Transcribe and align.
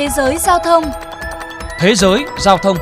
Thế 0.00 0.08
giới 0.08 0.38
giao 0.38 0.58
thông 0.58 0.84
Thế 1.78 1.94
giới 1.94 2.24
giao 2.38 2.58
thông 2.58 2.76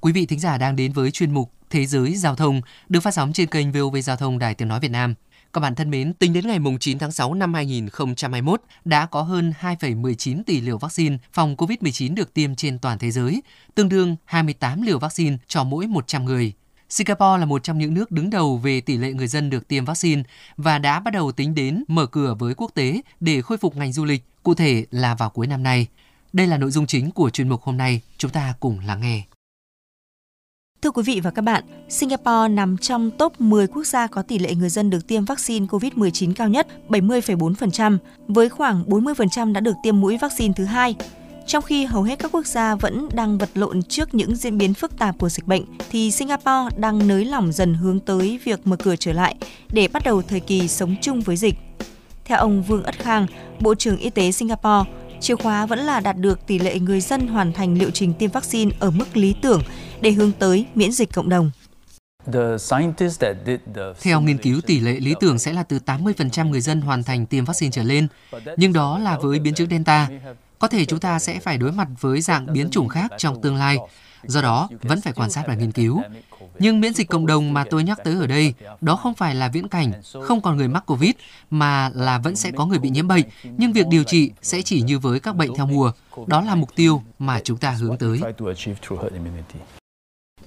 Quý 0.00 0.12
vị 0.12 0.26
thính 0.26 0.40
giả 0.40 0.58
đang 0.58 0.76
đến 0.76 0.92
với 0.92 1.10
chuyên 1.10 1.34
mục 1.34 1.52
Thế 1.70 1.86
giới 1.86 2.14
giao 2.14 2.36
thông 2.36 2.60
được 2.88 3.00
phát 3.00 3.10
sóng 3.10 3.32
trên 3.32 3.48
kênh 3.48 3.72
VOV 3.72 3.96
Giao 4.02 4.16
thông 4.16 4.38
Đài 4.38 4.54
Tiếng 4.54 4.68
Nói 4.68 4.80
Việt 4.80 4.90
Nam. 4.90 5.14
Các 5.52 5.60
bạn 5.60 5.74
thân 5.74 5.90
mến, 5.90 6.14
tính 6.14 6.32
đến 6.32 6.46
ngày 6.46 6.58
9 6.80 6.98
tháng 6.98 7.12
6 7.12 7.34
năm 7.34 7.54
2021, 7.54 8.62
đã 8.84 9.06
có 9.06 9.22
hơn 9.22 9.52
2,19 9.60 10.42
tỷ 10.46 10.60
liều 10.60 10.78
vaccine 10.78 11.16
phòng 11.32 11.56
COVID-19 11.56 12.14
được 12.14 12.34
tiêm 12.34 12.54
trên 12.54 12.78
toàn 12.78 12.98
thế 12.98 13.10
giới, 13.10 13.42
tương 13.74 13.88
đương 13.88 14.16
28 14.24 14.82
liều 14.82 14.98
vaccine 14.98 15.36
cho 15.46 15.64
mỗi 15.64 15.86
100 15.86 16.24
người. 16.24 16.52
Singapore 16.92 17.38
là 17.38 17.44
một 17.44 17.62
trong 17.62 17.78
những 17.78 17.94
nước 17.94 18.10
đứng 18.10 18.30
đầu 18.30 18.56
về 18.56 18.80
tỷ 18.80 18.96
lệ 18.96 19.12
người 19.12 19.26
dân 19.26 19.50
được 19.50 19.68
tiêm 19.68 19.84
vaccine 19.84 20.22
và 20.56 20.78
đã 20.78 21.00
bắt 21.00 21.10
đầu 21.10 21.32
tính 21.32 21.54
đến 21.54 21.84
mở 21.88 22.06
cửa 22.06 22.34
với 22.38 22.54
quốc 22.54 22.70
tế 22.74 23.00
để 23.20 23.42
khôi 23.42 23.58
phục 23.58 23.76
ngành 23.76 23.92
du 23.92 24.04
lịch, 24.04 24.24
cụ 24.42 24.54
thể 24.54 24.86
là 24.90 25.14
vào 25.14 25.30
cuối 25.30 25.46
năm 25.46 25.62
nay. 25.62 25.86
Đây 26.32 26.46
là 26.46 26.56
nội 26.56 26.70
dung 26.70 26.86
chính 26.86 27.10
của 27.10 27.30
chuyên 27.30 27.48
mục 27.48 27.62
hôm 27.62 27.76
nay, 27.76 28.00
chúng 28.16 28.30
ta 28.30 28.54
cùng 28.60 28.78
lắng 28.86 29.00
nghe. 29.00 29.22
Thưa 30.82 30.90
quý 30.90 31.02
vị 31.02 31.20
và 31.20 31.30
các 31.30 31.42
bạn, 31.42 31.64
Singapore 31.88 32.48
nằm 32.48 32.78
trong 32.78 33.10
top 33.10 33.40
10 33.40 33.66
quốc 33.66 33.84
gia 33.84 34.06
có 34.06 34.22
tỷ 34.22 34.38
lệ 34.38 34.54
người 34.54 34.68
dân 34.68 34.90
được 34.90 35.06
tiêm 35.06 35.24
vaccine 35.24 35.66
COVID-19 35.66 36.34
cao 36.34 36.48
nhất, 36.48 36.66
70,4%, 36.88 37.98
với 38.28 38.48
khoảng 38.48 38.84
40% 38.84 39.52
đã 39.52 39.60
được 39.60 39.74
tiêm 39.82 40.00
mũi 40.00 40.18
vaccine 40.18 40.54
thứ 40.56 40.64
hai. 40.64 40.96
Trong 41.52 41.62
khi 41.62 41.84
hầu 41.84 42.02
hết 42.02 42.18
các 42.18 42.32
quốc 42.32 42.46
gia 42.46 42.74
vẫn 42.74 43.08
đang 43.12 43.38
vật 43.38 43.48
lộn 43.54 43.82
trước 43.82 44.14
những 44.14 44.36
diễn 44.36 44.58
biến 44.58 44.74
phức 44.74 44.98
tạp 44.98 45.18
của 45.18 45.28
dịch 45.28 45.46
bệnh, 45.46 45.64
thì 45.90 46.10
Singapore 46.10 46.76
đang 46.76 47.08
nới 47.08 47.24
lỏng 47.24 47.52
dần 47.52 47.74
hướng 47.74 48.00
tới 48.00 48.40
việc 48.44 48.66
mở 48.66 48.76
cửa 48.76 48.96
trở 48.96 49.12
lại 49.12 49.34
để 49.72 49.88
bắt 49.88 50.02
đầu 50.04 50.22
thời 50.22 50.40
kỳ 50.40 50.68
sống 50.68 50.94
chung 51.02 51.20
với 51.20 51.36
dịch. 51.36 51.54
Theo 52.24 52.38
ông 52.38 52.62
Vương 52.62 52.82
Ất 52.82 52.98
Khang, 52.98 53.26
Bộ 53.60 53.74
trưởng 53.74 53.96
Y 53.96 54.10
tế 54.10 54.32
Singapore, 54.32 54.90
chìa 55.20 55.36
khóa 55.36 55.66
vẫn 55.66 55.78
là 55.78 56.00
đạt 56.00 56.16
được 56.16 56.46
tỷ 56.46 56.58
lệ 56.58 56.78
người 56.78 57.00
dân 57.00 57.26
hoàn 57.28 57.52
thành 57.52 57.78
liệu 57.78 57.90
trình 57.90 58.14
tiêm 58.14 58.30
vaccine 58.30 58.70
ở 58.80 58.90
mức 58.90 59.16
lý 59.16 59.34
tưởng 59.42 59.62
để 60.00 60.10
hướng 60.10 60.32
tới 60.32 60.66
miễn 60.74 60.92
dịch 60.92 61.12
cộng 61.12 61.28
đồng. 61.28 61.50
Theo 64.02 64.20
nghiên 64.20 64.38
cứu, 64.38 64.60
tỷ 64.60 64.80
lệ 64.80 65.00
lý 65.00 65.14
tưởng 65.20 65.38
sẽ 65.38 65.52
là 65.52 65.62
từ 65.62 65.78
80% 65.86 66.48
người 66.48 66.60
dân 66.60 66.80
hoàn 66.80 67.02
thành 67.02 67.26
tiêm 67.26 67.44
vaccine 67.44 67.70
trở 67.70 67.82
lên, 67.82 68.06
nhưng 68.56 68.72
đó 68.72 68.98
là 68.98 69.18
với 69.18 69.38
biến 69.38 69.54
chứng 69.54 69.70
Delta. 69.70 70.08
Có 70.62 70.68
thể 70.68 70.84
chúng 70.84 71.00
ta 71.00 71.18
sẽ 71.18 71.40
phải 71.40 71.58
đối 71.58 71.72
mặt 71.72 71.88
với 72.00 72.20
dạng 72.20 72.46
biến 72.52 72.70
chủng 72.70 72.88
khác 72.88 73.12
trong 73.18 73.42
tương 73.42 73.56
lai, 73.56 73.78
do 74.24 74.42
đó 74.42 74.68
vẫn 74.82 75.00
phải 75.00 75.12
quan 75.12 75.30
sát 75.30 75.44
và 75.46 75.54
nghiên 75.54 75.72
cứu. 75.72 76.02
Nhưng 76.58 76.80
miễn 76.80 76.94
dịch 76.94 77.08
cộng 77.08 77.26
đồng 77.26 77.52
mà 77.52 77.64
tôi 77.70 77.84
nhắc 77.84 77.98
tới 78.04 78.14
ở 78.14 78.26
đây, 78.26 78.54
đó 78.80 78.96
không 78.96 79.14
phải 79.14 79.34
là 79.34 79.48
viễn 79.48 79.68
cảnh, 79.68 79.92
không 80.22 80.40
còn 80.40 80.56
người 80.56 80.68
mắc 80.68 80.86
Covid, 80.86 81.10
mà 81.50 81.90
là 81.94 82.18
vẫn 82.18 82.36
sẽ 82.36 82.50
có 82.50 82.66
người 82.66 82.78
bị 82.78 82.90
nhiễm 82.90 83.08
bệnh, 83.08 83.24
nhưng 83.56 83.72
việc 83.72 83.86
điều 83.88 84.04
trị 84.04 84.30
sẽ 84.42 84.62
chỉ 84.62 84.82
như 84.82 84.98
với 84.98 85.20
các 85.20 85.36
bệnh 85.36 85.54
theo 85.56 85.66
mùa. 85.66 85.92
Đó 86.26 86.40
là 86.40 86.54
mục 86.54 86.70
tiêu 86.76 87.02
mà 87.18 87.40
chúng 87.44 87.58
ta 87.58 87.70
hướng 87.70 87.96
tới. 87.98 88.20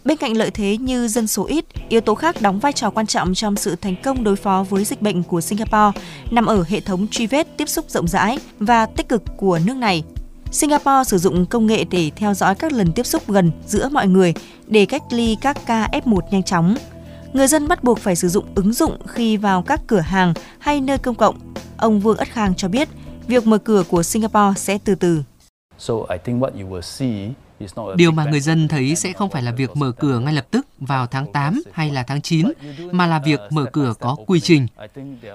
Bên 0.05 0.17
cạnh 0.17 0.37
lợi 0.37 0.51
thế 0.51 0.77
như 0.77 1.07
dân 1.07 1.27
số 1.27 1.45
ít, 1.45 1.65
yếu 1.89 2.01
tố 2.01 2.15
khác 2.15 2.41
đóng 2.41 2.59
vai 2.59 2.73
trò 2.73 2.89
quan 2.89 3.07
trọng 3.07 3.33
trong 3.33 3.55
sự 3.55 3.75
thành 3.75 3.95
công 4.03 4.23
đối 4.23 4.35
phó 4.35 4.65
với 4.69 4.85
dịch 4.85 5.01
bệnh 5.01 5.23
của 5.23 5.41
Singapore 5.41 5.99
nằm 6.31 6.45
ở 6.45 6.63
hệ 6.67 6.79
thống 6.79 7.07
truy 7.11 7.27
vết 7.27 7.47
tiếp 7.57 7.69
xúc 7.69 7.85
rộng 7.89 8.07
rãi 8.07 8.37
và 8.59 8.85
tích 8.85 9.09
cực 9.09 9.23
của 9.37 9.59
nước 9.65 9.77
này. 9.77 10.03
Singapore 10.51 11.03
sử 11.05 11.17
dụng 11.17 11.45
công 11.45 11.67
nghệ 11.67 11.83
để 11.91 12.11
theo 12.15 12.33
dõi 12.33 12.55
các 12.55 12.71
lần 12.71 12.91
tiếp 12.91 13.05
xúc 13.05 13.23
gần 13.27 13.51
giữa 13.67 13.89
mọi 13.89 14.07
người 14.07 14.33
để 14.67 14.85
cách 14.85 15.03
ly 15.09 15.37
các 15.41 15.57
ca 15.65 15.89
F1 15.91 16.21
nhanh 16.31 16.43
chóng. 16.43 16.75
Người 17.33 17.47
dân 17.47 17.67
bắt 17.67 17.83
buộc 17.83 17.99
phải 17.99 18.15
sử 18.15 18.27
dụng 18.29 18.45
ứng 18.55 18.73
dụng 18.73 18.97
khi 19.07 19.37
vào 19.37 19.61
các 19.61 19.81
cửa 19.87 19.99
hàng 19.99 20.33
hay 20.59 20.81
nơi 20.81 20.97
công 20.97 21.15
cộng. 21.15 21.35
Ông 21.77 21.99
Vương 21.99 22.17
Ất 22.17 22.27
Khang 22.27 22.55
cho 22.55 22.67
biết, 22.67 22.89
việc 23.27 23.47
mở 23.47 23.57
cửa 23.57 23.83
của 23.89 24.03
Singapore 24.03 24.53
sẽ 24.59 24.77
từ 24.83 24.95
từ. 24.95 25.23
So 25.77 25.93
I 26.09 26.17
think 26.25 26.41
what 26.41 26.51
you 26.61 26.69
will 26.69 26.81
see 26.81 27.29
Điều 27.95 28.11
mà 28.11 28.25
người 28.25 28.39
dân 28.39 28.67
thấy 28.67 28.95
sẽ 28.95 29.13
không 29.13 29.29
phải 29.29 29.43
là 29.43 29.51
việc 29.51 29.75
mở 29.75 29.91
cửa 29.91 30.19
ngay 30.19 30.33
lập 30.33 30.47
tức 30.51 30.67
vào 30.79 31.07
tháng 31.07 31.31
8 31.31 31.61
hay 31.71 31.91
là 31.91 32.03
tháng 32.03 32.21
9, 32.21 32.51
mà 32.91 33.07
là 33.07 33.19
việc 33.19 33.39
mở 33.49 33.65
cửa 33.73 33.93
có 33.99 34.15
quy 34.27 34.39
trình. 34.39 34.67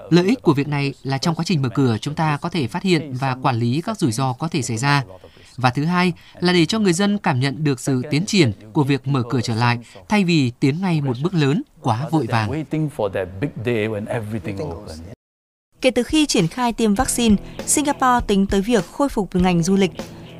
Lợi 0.09 0.25
ích 0.25 0.41
của 0.41 0.53
việc 0.53 0.67
này 0.67 0.93
là 1.03 1.17
trong 1.17 1.35
quá 1.35 1.43
trình 1.45 1.61
mở 1.61 1.69
cửa 1.69 1.97
chúng 2.01 2.15
ta 2.15 2.37
có 2.37 2.49
thể 2.49 2.67
phát 2.67 2.83
hiện 2.83 3.13
và 3.13 3.35
quản 3.41 3.59
lý 3.59 3.81
các 3.81 3.99
rủi 3.99 4.11
ro 4.11 4.33
có 4.33 4.47
thể 4.47 4.61
xảy 4.61 4.77
ra. 4.77 5.03
Và 5.57 5.69
thứ 5.69 5.85
hai 5.85 6.13
là 6.39 6.53
để 6.53 6.65
cho 6.65 6.79
người 6.79 6.93
dân 6.93 7.17
cảm 7.17 7.39
nhận 7.39 7.63
được 7.63 7.79
sự 7.79 8.01
tiến 8.09 8.25
triển 8.25 8.51
của 8.73 8.83
việc 8.83 9.07
mở 9.07 9.23
cửa 9.29 9.41
trở 9.41 9.55
lại 9.55 9.79
thay 10.09 10.23
vì 10.23 10.51
tiến 10.59 10.81
ngay 10.81 11.01
một 11.01 11.17
bước 11.23 11.33
lớn 11.33 11.61
quá 11.81 12.07
vội 12.11 12.27
vàng. 12.27 12.63
Kể 15.81 15.91
từ 15.91 16.03
khi 16.03 16.25
triển 16.25 16.47
khai 16.47 16.73
tiêm 16.73 16.95
vaccine, 16.95 17.35
Singapore 17.65 18.25
tính 18.27 18.47
tới 18.47 18.61
việc 18.61 18.85
khôi 18.91 19.09
phục 19.09 19.35
ngành 19.35 19.63
du 19.63 19.75
lịch 19.75 19.91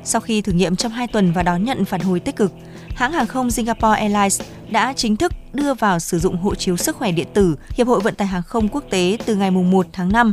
sau 0.04 0.20
khi 0.20 0.42
thử 0.42 0.52
nghiệm 0.52 0.76
trong 0.76 0.92
2 0.92 1.06
tuần 1.06 1.32
và 1.32 1.42
đón 1.42 1.64
nhận 1.64 1.84
phản 1.84 2.00
hồi 2.00 2.20
tích 2.20 2.36
cực, 2.36 2.52
hãng 2.94 3.12
hàng 3.12 3.26
không 3.26 3.50
Singapore 3.50 3.98
Airlines 3.98 4.40
đã 4.70 4.92
chính 4.96 5.16
thức 5.16 5.32
đưa 5.52 5.74
vào 5.74 5.98
sử 5.98 6.18
dụng 6.18 6.36
hộ 6.36 6.54
chiếu 6.54 6.76
sức 6.76 6.96
khỏe 6.96 7.12
điện 7.12 7.28
tử 7.34 7.56
Hiệp 7.68 7.86
hội 7.86 8.00
Vận 8.00 8.14
tải 8.14 8.28
Hàng 8.28 8.42
không 8.42 8.68
Quốc 8.68 8.84
tế 8.90 9.18
từ 9.26 9.34
ngày 9.34 9.50
1 9.50 9.86
tháng 9.92 10.12
5. 10.12 10.32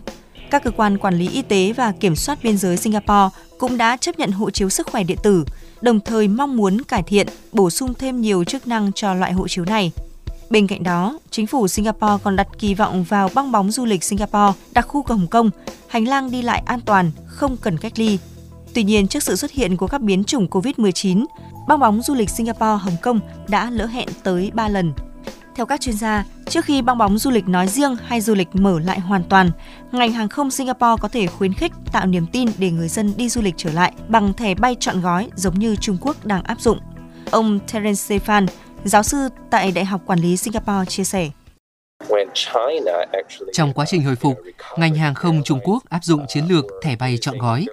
Các 0.52 0.64
cơ 0.64 0.72
quan 0.72 0.98
quản 0.98 1.18
lý 1.18 1.30
y 1.30 1.42
tế 1.42 1.74
và 1.74 1.92
kiểm 2.00 2.16
soát 2.16 2.40
biên 2.44 2.58
giới 2.58 2.78
Singapore 2.78 3.30
cũng 3.58 3.78
đã 3.78 3.98
chấp 3.98 4.20
nhận 4.20 4.32
hộ 4.32 4.50
chiếu 4.50 4.70
sức 4.70 4.88
khỏe 4.88 5.04
điện 5.04 5.18
tử, 5.24 5.46
đồng 5.82 6.00
thời 6.00 6.28
mong 6.28 6.58
muốn 6.58 6.82
cải 6.82 7.04
thiện, 7.04 7.28
bổ 7.52 7.70
sung 7.70 7.94
thêm 7.94 8.22
nhiều 8.22 8.44
chức 8.44 8.68
năng 8.68 8.94
cho 8.94 9.14
loại 9.14 9.34
hộ 9.34 9.48
chiếu 9.48 9.66
này. 9.66 9.92
Bên 10.50 10.68
cạnh 10.68 10.84
đó, 10.84 11.20
chính 11.32 11.48
phủ 11.48 11.68
Singapore 11.68 12.24
còn 12.24 12.36
đặt 12.36 12.48
kỳ 12.60 12.74
vọng 12.74 13.04
vào 13.04 13.30
băng 13.34 13.52
bóng 13.52 13.72
du 13.72 13.86
lịch 13.86 14.04
Singapore, 14.04 14.54
đặc 14.72 14.88
khu 14.88 15.04
của 15.04 15.14
Hồng 15.14 15.28
Kông, 15.28 15.50
hành 15.88 16.08
lang 16.08 16.32
đi 16.32 16.42
lại 16.42 16.64
an 16.66 16.82
toàn, 16.86 17.12
không 17.26 17.58
cần 17.58 17.78
cách 17.78 17.94
ly, 17.96 18.18
Tuy 18.74 18.84
nhiên, 18.84 19.08
trước 19.08 19.24
sự 19.24 19.36
xuất 19.36 19.52
hiện 19.52 19.78
của 19.78 19.88
các 19.88 20.02
biến 20.02 20.24
chủng 20.24 20.48
COVID-19, 20.48 21.26
bong 21.68 21.80
bóng 21.80 22.02
du 22.02 22.14
lịch 22.14 22.30
Singapore 22.30 22.84
Hồng 22.84 22.96
Kông 23.02 23.20
đã 23.48 23.70
lỡ 23.70 23.86
hẹn 23.86 24.08
tới 24.24 24.52
3 24.54 24.70
lần. 24.70 24.94
Theo 25.56 25.66
các 25.66 25.82
chuyên 25.82 25.96
gia, 25.96 26.26
trước 26.50 26.66
khi 26.66 26.82
bong 26.82 26.98
bóng 26.98 27.18
du 27.18 27.32
lịch 27.32 27.48
nói 27.48 27.68
riêng 27.68 27.96
hay 28.06 28.22
du 28.22 28.36
lịch 28.36 28.48
mở 28.54 28.80
lại 28.80 29.00
hoàn 29.00 29.24
toàn, 29.24 29.52
ngành 29.92 30.12
hàng 30.12 30.30
không 30.30 30.52
Singapore 30.52 31.02
có 31.02 31.08
thể 31.08 31.28
khuyến 31.28 31.54
khích 31.54 31.72
tạo 31.92 32.06
niềm 32.06 32.26
tin 32.32 32.50
để 32.58 32.72
người 32.72 32.88
dân 32.88 33.14
đi 33.18 33.30
du 33.30 33.42
lịch 33.42 33.54
trở 33.58 33.72
lại 33.72 33.94
bằng 34.08 34.34
thẻ 34.34 34.56
bay 34.56 34.76
trọn 34.80 35.02
gói 35.02 35.30
giống 35.36 35.60
như 35.60 35.76
Trung 35.76 35.98
Quốc 36.02 36.26
đang 36.26 36.44
áp 36.44 36.62
dụng. 36.62 36.80
Ông 37.32 37.60
Terence 37.60 37.94
Stefan, 37.94 38.48
giáo 38.84 39.04
sư 39.04 39.30
tại 39.50 39.72
Đại 39.72 39.86
học 39.86 40.02
Quản 40.06 40.20
lý 40.20 40.38
Singapore 40.38 40.86
chia 40.88 41.04
sẻ. 41.04 41.30
Trong 43.54 43.74
quá 43.74 43.86
trình 43.88 44.04
hồi 44.04 44.16
phục, 44.16 44.38
ngành 44.78 44.96
hàng 44.96 45.14
không 45.14 45.42
Trung 45.44 45.60
Quốc 45.64 45.84
áp 45.90 46.04
dụng 46.04 46.26
chiến 46.28 46.46
lược 46.50 46.66
thẻ 46.84 46.96
bay 46.96 47.18
trọn 47.22 47.38
gói 47.38 47.66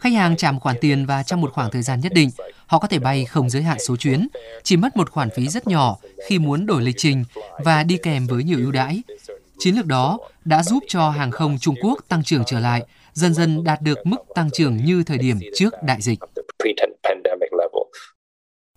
Khách 0.00 0.12
hàng 0.12 0.36
trả 0.36 0.52
một 0.52 0.60
khoản 0.62 0.76
tiền 0.80 1.06
và 1.06 1.22
trong 1.22 1.40
một 1.40 1.52
khoảng 1.52 1.70
thời 1.70 1.82
gian 1.82 2.00
nhất 2.00 2.12
định, 2.14 2.30
họ 2.66 2.78
có 2.78 2.88
thể 2.88 2.98
bay 2.98 3.24
không 3.24 3.50
giới 3.50 3.62
hạn 3.62 3.78
số 3.86 3.96
chuyến, 3.96 4.28
chỉ 4.62 4.76
mất 4.76 4.96
một 4.96 5.10
khoản 5.10 5.28
phí 5.36 5.48
rất 5.48 5.66
nhỏ 5.66 5.96
khi 6.28 6.38
muốn 6.38 6.66
đổi 6.66 6.82
lịch 6.82 6.94
trình 6.98 7.24
và 7.64 7.82
đi 7.82 7.98
kèm 8.02 8.26
với 8.26 8.44
nhiều 8.44 8.58
ưu 8.58 8.72
đãi. 8.72 9.02
Chiến 9.58 9.76
lược 9.76 9.86
đó 9.86 10.18
đã 10.44 10.62
giúp 10.62 10.84
cho 10.88 11.10
hàng 11.10 11.30
không 11.30 11.58
Trung 11.60 11.74
Quốc 11.82 11.98
tăng 12.08 12.24
trưởng 12.24 12.42
trở 12.46 12.60
lại, 12.60 12.82
dần 13.12 13.34
dần 13.34 13.64
đạt 13.64 13.82
được 13.82 14.06
mức 14.06 14.16
tăng 14.34 14.50
trưởng 14.50 14.76
như 14.76 15.02
thời 15.02 15.18
điểm 15.18 15.38
trước 15.54 15.74
đại 15.82 16.02
dịch. 16.02 16.18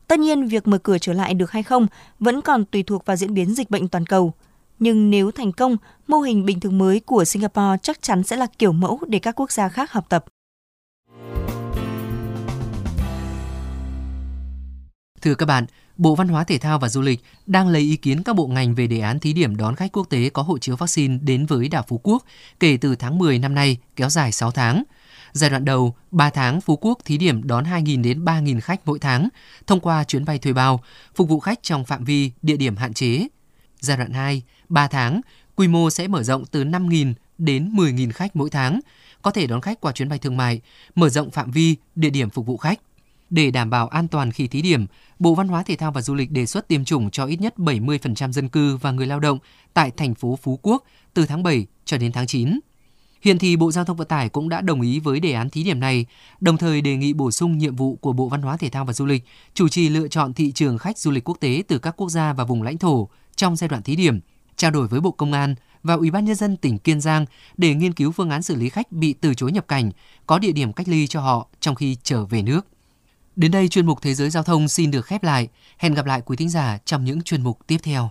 Tất 0.07 0.19
nhiên, 0.19 0.47
việc 0.47 0.67
mở 0.67 0.77
cửa 0.77 0.97
trở 0.97 1.13
lại 1.13 1.33
được 1.33 1.51
hay 1.51 1.63
không 1.63 1.87
vẫn 2.19 2.41
còn 2.41 2.65
tùy 2.65 2.83
thuộc 2.83 3.05
vào 3.05 3.15
diễn 3.15 3.33
biến 3.33 3.55
dịch 3.55 3.69
bệnh 3.69 3.87
toàn 3.87 4.05
cầu. 4.05 4.33
Nhưng 4.79 5.09
nếu 5.09 5.31
thành 5.31 5.51
công, 5.51 5.77
mô 6.07 6.19
hình 6.19 6.45
bình 6.45 6.59
thường 6.59 6.77
mới 6.77 6.99
của 6.99 7.25
Singapore 7.25 7.77
chắc 7.81 8.01
chắn 8.01 8.23
sẽ 8.23 8.35
là 8.35 8.47
kiểu 8.57 8.71
mẫu 8.71 8.99
để 9.07 9.19
các 9.19 9.39
quốc 9.39 9.51
gia 9.51 9.69
khác 9.69 9.91
học 9.91 10.05
tập. 10.09 10.25
Thưa 15.27 15.35
các 15.35 15.45
bạn, 15.45 15.65
Bộ 15.97 16.15
Văn 16.15 16.27
hóa 16.27 16.43
Thể 16.43 16.57
thao 16.57 16.79
và 16.79 16.89
Du 16.89 17.01
lịch 17.01 17.23
đang 17.45 17.67
lấy 17.67 17.81
ý 17.81 17.95
kiến 17.95 18.23
các 18.23 18.35
bộ 18.35 18.47
ngành 18.47 18.75
về 18.75 18.87
đề 18.87 18.99
án 18.99 19.19
thí 19.19 19.33
điểm 19.33 19.55
đón 19.55 19.75
khách 19.75 19.91
quốc 19.91 20.09
tế 20.09 20.29
có 20.29 20.41
hộ 20.41 20.57
chiếu 20.57 20.75
vaccine 20.75 21.17
đến 21.21 21.45
với 21.45 21.69
đảo 21.69 21.85
Phú 21.87 21.99
Quốc 22.03 22.23
kể 22.59 22.77
từ 22.81 22.95
tháng 22.95 23.17
10 23.17 23.39
năm 23.39 23.55
nay, 23.55 23.77
kéo 23.95 24.09
dài 24.09 24.31
6 24.31 24.51
tháng. 24.51 24.83
Giai 25.31 25.49
đoạn 25.49 25.65
đầu, 25.65 25.95
3 26.11 26.29
tháng 26.29 26.61
Phú 26.61 26.77
Quốc 26.81 26.99
thí 27.05 27.17
điểm 27.17 27.47
đón 27.47 27.63
2.000 27.63 28.03
đến 28.03 28.25
3.000 28.25 28.61
khách 28.61 28.81
mỗi 28.85 28.99
tháng 28.99 29.29
thông 29.67 29.79
qua 29.79 30.03
chuyến 30.03 30.25
bay 30.25 30.39
thuê 30.39 30.53
bao, 30.53 30.83
phục 31.15 31.29
vụ 31.29 31.39
khách 31.39 31.59
trong 31.63 31.85
phạm 31.85 32.03
vi, 32.03 32.31
địa 32.41 32.57
điểm 32.57 32.75
hạn 32.75 32.93
chế. 32.93 33.27
Giai 33.79 33.97
đoạn 33.97 34.13
2, 34.13 34.41
3 34.69 34.87
tháng, 34.87 35.21
quy 35.55 35.67
mô 35.67 35.89
sẽ 35.89 36.07
mở 36.07 36.23
rộng 36.23 36.45
từ 36.45 36.63
5.000 36.63 37.13
đến 37.37 37.71
10.000 37.75 38.11
khách 38.11 38.35
mỗi 38.35 38.49
tháng, 38.49 38.79
có 39.21 39.31
thể 39.31 39.47
đón 39.47 39.61
khách 39.61 39.81
qua 39.81 39.91
chuyến 39.91 40.09
bay 40.09 40.19
thương 40.19 40.37
mại, 40.37 40.61
mở 40.95 41.09
rộng 41.09 41.31
phạm 41.31 41.51
vi, 41.51 41.75
địa 41.95 42.09
điểm 42.09 42.29
phục 42.29 42.45
vụ 42.45 42.57
khách. 42.57 42.79
Để 43.29 43.51
đảm 43.51 43.69
bảo 43.69 43.87
an 43.87 44.07
toàn 44.07 44.31
khi 44.31 44.47
thí 44.47 44.61
điểm, 44.61 44.85
Bộ 45.19 45.35
Văn 45.35 45.47
hóa 45.47 45.63
Thể 45.63 45.75
thao 45.75 45.91
và 45.91 46.01
Du 46.01 46.15
lịch 46.15 46.31
đề 46.31 46.45
xuất 46.45 46.67
tiêm 46.67 46.85
chủng 46.85 47.11
cho 47.11 47.25
ít 47.25 47.41
nhất 47.41 47.53
70% 47.57 48.31
dân 48.31 48.49
cư 48.49 48.77
và 48.77 48.91
người 48.91 49.07
lao 49.07 49.19
động 49.19 49.39
tại 49.73 49.91
thành 49.97 50.15
phố 50.15 50.39
Phú 50.41 50.59
Quốc 50.61 50.83
từ 51.13 51.25
tháng 51.25 51.43
7 51.43 51.65
cho 51.85 51.97
đến 51.97 52.11
tháng 52.11 52.27
9. 52.27 52.59
Hiện 53.21 53.39
thì 53.39 53.55
Bộ 53.55 53.71
Giao 53.71 53.85
thông 53.85 53.97
Vận 53.97 54.07
tải 54.07 54.29
cũng 54.29 54.49
đã 54.49 54.61
đồng 54.61 54.81
ý 54.81 54.99
với 54.99 55.19
đề 55.19 55.31
án 55.31 55.49
thí 55.49 55.63
điểm 55.63 55.79
này, 55.79 56.05
đồng 56.39 56.57
thời 56.57 56.81
đề 56.81 56.95
nghị 56.95 57.13
bổ 57.13 57.31
sung 57.31 57.57
nhiệm 57.57 57.75
vụ 57.75 57.95
của 57.95 58.13
Bộ 58.13 58.29
Văn 58.29 58.41
hóa 58.41 58.57
Thể 58.57 58.69
thao 58.69 58.85
và 58.85 58.93
Du 58.93 59.05
lịch 59.05 59.23
chủ 59.53 59.67
trì 59.67 59.89
lựa 59.89 60.07
chọn 60.07 60.33
thị 60.33 60.51
trường 60.51 60.77
khách 60.77 60.97
du 60.97 61.11
lịch 61.11 61.29
quốc 61.29 61.37
tế 61.39 61.63
từ 61.67 61.79
các 61.79 61.93
quốc 61.97 62.09
gia 62.09 62.33
và 62.33 62.43
vùng 62.43 62.63
lãnh 62.63 62.77
thổ 62.77 63.09
trong 63.35 63.55
giai 63.55 63.67
đoạn 63.67 63.83
thí 63.83 63.95
điểm, 63.95 64.19
trao 64.55 64.71
đổi 64.71 64.87
với 64.87 64.99
Bộ 64.99 65.11
Công 65.11 65.33
an 65.33 65.55
và 65.83 65.93
Ủy 65.93 66.11
ban 66.11 66.25
nhân 66.25 66.35
dân 66.35 66.57
tỉnh 66.57 66.77
Kiên 66.77 67.01
Giang 67.01 67.25
để 67.57 67.75
nghiên 67.75 67.93
cứu 67.93 68.11
phương 68.11 68.29
án 68.29 68.41
xử 68.41 68.55
lý 68.55 68.69
khách 68.69 68.91
bị 68.91 69.13
từ 69.13 69.33
chối 69.33 69.51
nhập 69.51 69.67
cảnh, 69.67 69.91
có 70.25 70.39
địa 70.39 70.51
điểm 70.51 70.73
cách 70.73 70.87
ly 70.87 71.07
cho 71.07 71.21
họ 71.21 71.47
trong 71.59 71.75
khi 71.75 71.97
trở 72.03 72.25
về 72.25 72.41
nước. 72.41 72.67
Đến 73.37 73.51
đây 73.51 73.67
chuyên 73.67 73.85
mục 73.85 74.01
Thế 74.01 74.13
giới 74.13 74.29
giao 74.29 74.43
thông 74.43 74.67
xin 74.67 74.91
được 74.91 75.05
khép 75.05 75.23
lại. 75.23 75.47
Hẹn 75.77 75.93
gặp 75.93 76.05
lại 76.05 76.21
quý 76.25 76.37
thính 76.37 76.49
giả 76.49 76.77
trong 76.85 77.05
những 77.05 77.21
chuyên 77.21 77.41
mục 77.41 77.59
tiếp 77.67 77.77
theo. 77.83 78.09